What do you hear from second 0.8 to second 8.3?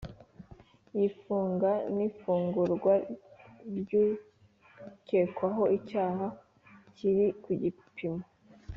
Y ifunga n ifungurwa ry ukekwaho icyaha iri ku gipimo